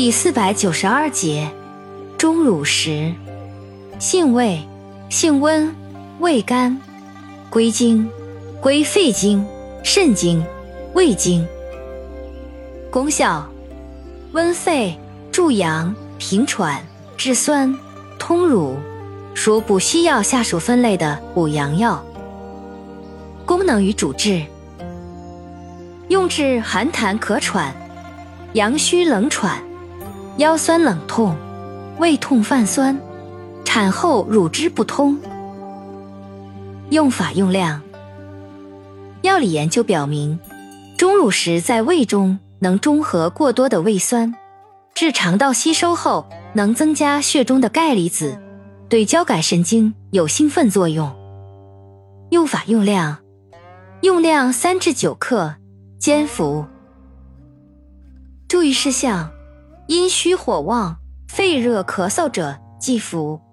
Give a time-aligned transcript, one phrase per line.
[0.00, 1.50] 第四百九十二节，
[2.16, 3.12] 钟乳石，
[3.98, 4.58] 性味，
[5.10, 5.76] 性温，
[6.20, 6.80] 味甘，
[7.50, 8.08] 归经，
[8.62, 9.44] 归肺经、
[9.84, 10.42] 肾经、
[10.94, 11.46] 胃经。
[12.90, 13.46] 功效，
[14.32, 14.98] 温肺、
[15.30, 16.82] 助阳、平喘、
[17.18, 17.76] 治酸、
[18.18, 18.78] 通乳，
[19.34, 22.02] 属补虚药下属分类的补阳药。
[23.44, 24.46] 功能与主治，
[26.08, 27.74] 用治寒痰咳喘、
[28.54, 29.62] 阳虚冷喘。
[30.40, 31.36] 腰酸冷痛、
[31.98, 32.98] 胃痛泛酸、
[33.62, 35.18] 产后乳汁不通。
[36.88, 37.82] 用法用量。
[39.20, 40.38] 药理研究表明，
[40.96, 44.34] 钟乳石在胃中能中和过多的胃酸，
[44.94, 48.40] 至肠道吸收后能增加血中的钙离子，
[48.88, 51.14] 对交感神经有兴奋作用。
[52.30, 53.18] 用法用量：
[54.00, 55.56] 用量三至九克，
[55.98, 56.64] 煎服。
[58.48, 59.30] 注意事项。
[59.90, 63.49] 阴虚火旺、肺热咳嗽者忌服。